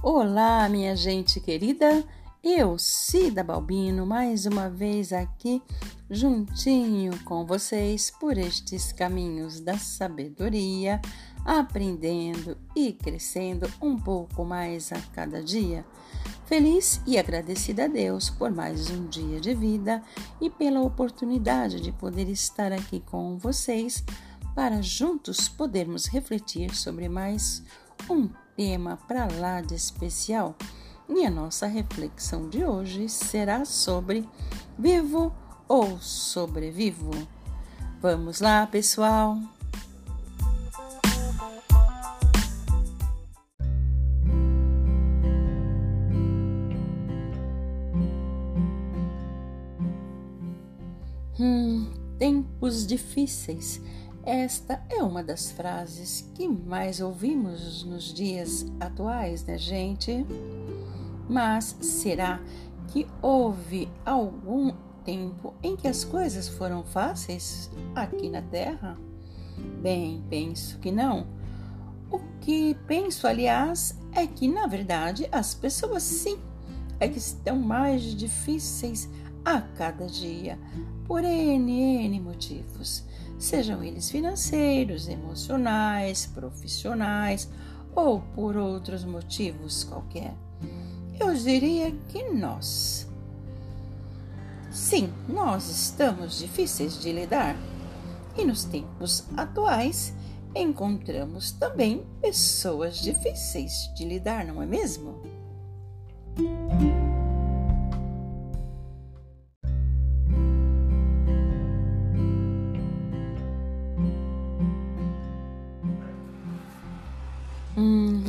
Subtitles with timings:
[0.00, 2.04] Olá, minha gente querida.
[2.40, 5.60] Eu, Cida Balbino, mais uma vez aqui
[6.08, 11.00] juntinho com vocês por estes caminhos da sabedoria,
[11.44, 15.84] aprendendo e crescendo um pouco mais a cada dia.
[16.46, 20.00] Feliz e agradecida a Deus por mais um dia de vida
[20.40, 24.04] e pela oportunidade de poder estar aqui com vocês
[24.54, 27.64] para juntos podermos refletir sobre mais
[28.08, 30.56] um tema para lá de especial.
[31.08, 34.28] E a nossa reflexão de hoje será sobre
[34.76, 35.32] vivo
[35.68, 37.12] ou sobrevivo.
[38.02, 39.38] Vamos lá, pessoal!
[51.38, 53.80] Hum, tempos difíceis
[54.28, 60.26] esta é uma das frases que mais ouvimos nos dias atuais, né, gente?
[61.26, 62.38] Mas será
[62.88, 68.98] que houve algum tempo em que as coisas foram fáceis aqui na Terra?
[69.80, 71.26] Bem, penso que não.
[72.10, 76.38] O que penso, aliás, é que na verdade as pessoas sim
[77.00, 79.08] é que estão mais difíceis
[79.42, 80.58] a cada dia,
[81.08, 83.02] por N, N motivos
[83.38, 87.48] sejam eles financeiros, emocionais, profissionais
[87.94, 90.34] ou por outros motivos qualquer.
[91.18, 93.08] Eu diria que nós.
[94.70, 97.56] Sim, nós estamos difíceis de lidar.
[98.36, 100.12] E nos tempos atuais
[100.54, 105.20] encontramos também pessoas difíceis de lidar, não é mesmo?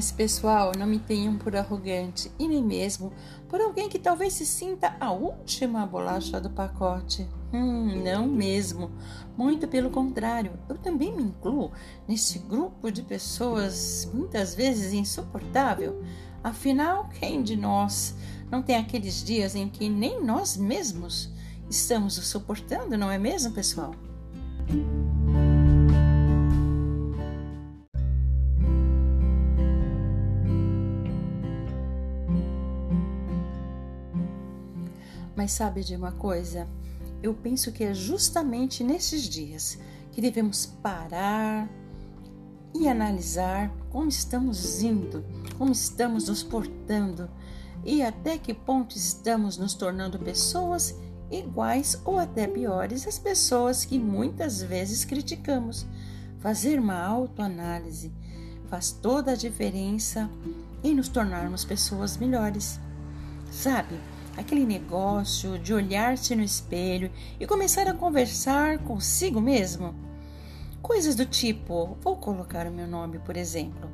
[0.00, 3.12] Mas, pessoal, não me tenham por arrogante e nem mesmo
[3.50, 7.28] por alguém que talvez se sinta a última bolacha do pacote.
[7.52, 8.90] Hum, não mesmo.
[9.36, 11.70] Muito pelo contrário, eu também me incluo
[12.08, 16.02] nesse grupo de pessoas muitas vezes insuportável.
[16.42, 18.14] Afinal, quem de nós
[18.50, 21.30] não tem aqueles dias em que nem nós mesmos
[21.68, 23.94] estamos o suportando, não é mesmo, pessoal?
[35.40, 36.68] Mas sabe de uma coisa?
[37.22, 39.78] Eu penso que é justamente nesses dias
[40.12, 41.66] que devemos parar
[42.74, 45.24] e analisar como estamos indo,
[45.56, 47.26] como estamos nos portando
[47.86, 50.94] e até que ponto estamos nos tornando pessoas
[51.30, 55.86] iguais ou até piores às pessoas que muitas vezes criticamos.
[56.40, 58.12] Fazer uma autoanálise
[58.68, 60.28] faz toda a diferença
[60.84, 62.78] em nos tornarmos pessoas melhores.
[63.50, 63.98] Sabe?
[64.36, 69.94] Aquele negócio de olhar-se no espelho e começar a conversar consigo mesmo.
[70.82, 73.90] Coisas do tipo, vou colocar o meu nome, por exemplo.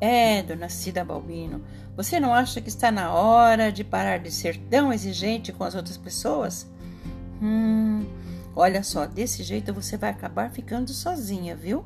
[0.00, 1.62] É, dona Cida Balbino,
[1.96, 5.74] você não acha que está na hora de parar de ser tão exigente com as
[5.74, 6.70] outras pessoas?
[7.42, 8.06] Hum,
[8.54, 11.84] olha só, desse jeito você vai acabar ficando sozinha, viu?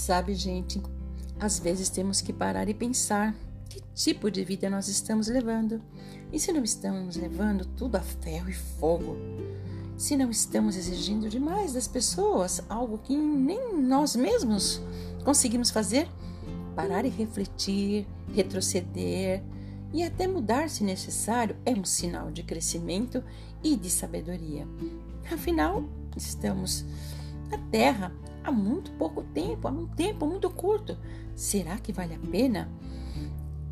[0.00, 0.82] Sabe, gente,
[1.38, 3.36] às vezes temos que parar e pensar
[3.68, 5.82] que tipo de vida nós estamos levando.
[6.32, 9.18] E se não estamos levando tudo a ferro e fogo?
[9.98, 14.80] Se não estamos exigindo demais das pessoas algo que nem nós mesmos
[15.22, 16.08] conseguimos fazer?
[16.74, 19.42] Parar e refletir, retroceder
[19.92, 23.22] e até mudar se necessário é um sinal de crescimento
[23.62, 24.66] e de sabedoria.
[25.30, 25.84] Afinal,
[26.16, 26.86] estamos
[27.50, 28.10] na Terra
[28.44, 30.96] há muito pouco tempo, há um tempo muito curto.
[31.34, 32.70] Será que vale a pena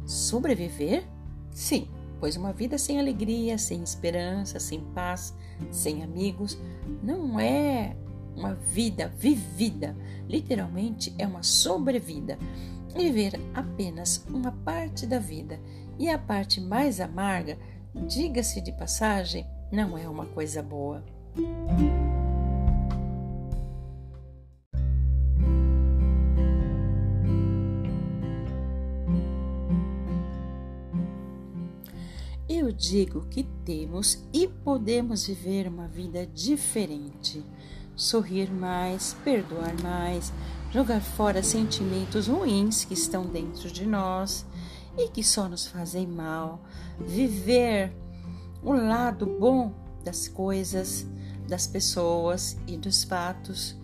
[0.06, 1.04] sobreviver?
[1.50, 1.88] Sim,
[2.20, 5.34] pois uma vida sem alegria, sem esperança, sem paz,
[5.70, 6.58] sem amigos,
[7.02, 7.96] não é
[8.36, 9.96] uma vida vivida,
[10.28, 12.38] literalmente é uma sobrevida.
[12.94, 15.60] Viver apenas uma parte da vida
[15.98, 17.58] e a parte mais amarga,
[18.06, 21.04] diga-se de passagem, não é uma coisa boa.
[32.78, 37.44] Digo que temos e podemos viver uma vida diferente.
[37.96, 40.32] Sorrir mais, perdoar mais,
[40.70, 44.46] jogar fora sentimentos ruins que estão dentro de nós
[44.96, 46.62] e que só nos fazem mal.
[47.00, 47.92] Viver
[48.62, 51.04] o lado bom das coisas,
[51.48, 53.76] das pessoas e dos fatos,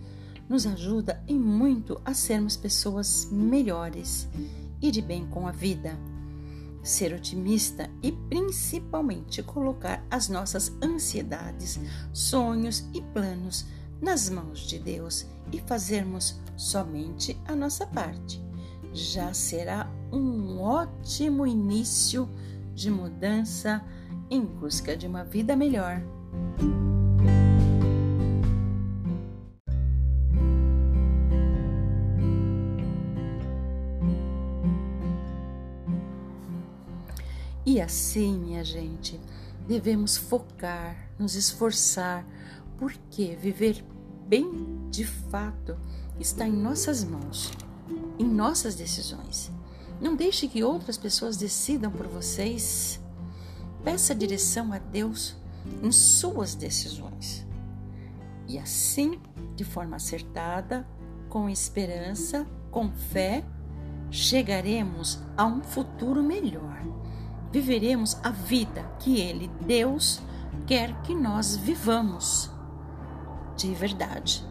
[0.47, 4.29] nos ajuda em muito a sermos pessoas melhores
[4.81, 5.97] e de bem com a vida.
[6.85, 11.79] Ser otimista e principalmente colocar as nossas ansiedades,
[12.13, 13.65] sonhos e planos
[13.99, 18.39] nas mãos de Deus e fazermos somente a nossa parte.
[18.93, 22.29] Já será um ótimo início
[22.75, 23.83] de mudança
[24.29, 26.03] em busca de uma vida melhor.
[37.75, 39.19] E assim, minha gente,
[39.67, 42.25] devemos focar, nos esforçar,
[42.77, 43.83] porque viver
[44.25, 45.77] bem de fato
[46.17, 47.51] está em nossas mãos,
[48.17, 49.51] em nossas decisões.
[49.99, 52.97] Não deixe que outras pessoas decidam por vocês.
[53.83, 55.35] Peça direção a Deus
[55.83, 57.45] em suas decisões.
[58.47, 59.19] E assim,
[59.53, 60.87] de forma acertada,
[61.27, 63.43] com esperança, com fé,
[64.09, 66.81] chegaremos a um futuro melhor.
[67.55, 70.21] Viveremos a vida que Ele, Deus,
[70.67, 72.51] quer que nós vivamos
[73.55, 74.43] de verdade.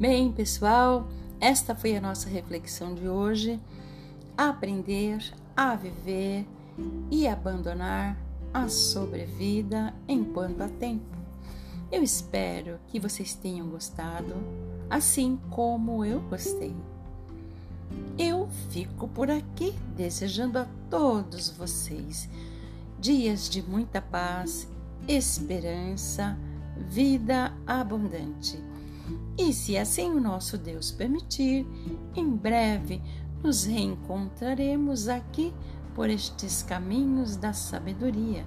[0.00, 1.06] Bem, pessoal,
[1.40, 3.60] esta foi a nossa reflexão de hoje.
[4.36, 5.22] Aprender
[5.56, 6.44] a viver
[7.08, 8.18] e abandonar
[8.52, 11.15] a sobrevida enquanto há tempo.
[11.90, 14.34] Eu espero que vocês tenham gostado,
[14.90, 16.74] assim como eu gostei.
[18.18, 22.28] Eu fico por aqui desejando a todos vocês
[22.98, 24.68] dias de muita paz,
[25.06, 26.36] esperança,
[26.88, 28.58] vida abundante.
[29.38, 31.66] E se assim o nosso Deus permitir,
[32.14, 33.00] em breve
[33.42, 35.54] nos reencontraremos aqui
[35.94, 38.44] por estes caminhos da sabedoria.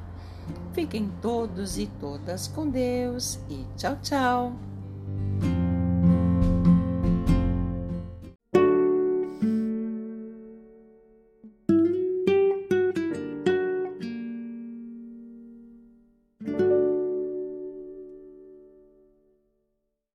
[0.73, 4.68] Fiquem todos e todas com Deus e tchau, tchau!